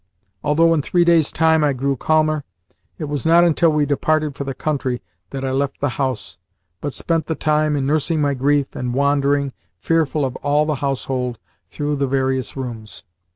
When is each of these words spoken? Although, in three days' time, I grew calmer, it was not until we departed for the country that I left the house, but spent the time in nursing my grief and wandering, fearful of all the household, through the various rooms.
Although, 0.43 0.73
in 0.73 0.81
three 0.81 1.05
days' 1.05 1.31
time, 1.31 1.63
I 1.63 1.73
grew 1.73 1.95
calmer, 1.95 2.43
it 2.97 3.03
was 3.03 3.23
not 3.23 3.43
until 3.43 3.71
we 3.71 3.85
departed 3.85 4.33
for 4.33 4.43
the 4.45 4.55
country 4.55 4.99
that 5.29 5.45
I 5.45 5.51
left 5.51 5.79
the 5.79 5.89
house, 5.89 6.39
but 6.81 6.95
spent 6.95 7.27
the 7.27 7.35
time 7.35 7.75
in 7.75 7.85
nursing 7.85 8.19
my 8.19 8.33
grief 8.33 8.75
and 8.75 8.95
wandering, 8.95 9.53
fearful 9.77 10.25
of 10.25 10.35
all 10.37 10.65
the 10.65 10.77
household, 10.81 11.37
through 11.69 11.97
the 11.97 12.07
various 12.07 12.57
rooms. 12.57 13.03